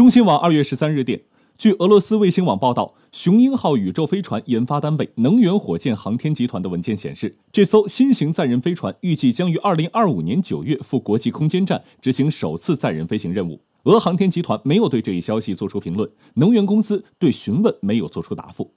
[0.00, 1.20] 中新网二月十三日电，
[1.58, 13.60] 据俄罗斯卫星网报道，雄鹰号宇宙飞船研发单位能源火箭航天集团的文件显示，这艘新型载人飞船预计将于二零二五年九月赴国际空间站执行首次载人飞行任务。
[13.82, 18.72] 俄航天集团没有对这一消息作出评论，能源公司对询问没有作出答复。